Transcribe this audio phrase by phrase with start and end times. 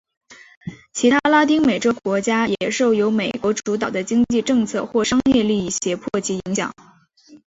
[0.93, 6.73] 其他拉丁美洲国家也受由美国主导的经济政策或商业利益胁迫及影响。